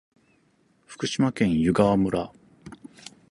[0.87, 2.31] 福島県湯川村